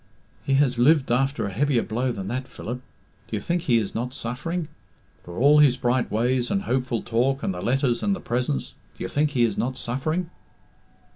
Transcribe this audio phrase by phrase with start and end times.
[0.43, 2.81] "He has lived after a heavier blow than that, Philip.
[3.27, 4.67] Do you think he is not suffering?
[5.23, 9.03] For all his bright ways and hopeful talk and the letters and the presents, do
[9.03, 10.31] you think he is not suffering?"